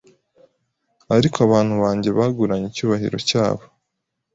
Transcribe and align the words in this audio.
Ariko 1.15 1.37
abantu 1.47 1.73
banjye 1.83 2.09
baguranye 2.17 2.65
icyubahiro 2.67 3.17
cyabo 3.29 3.63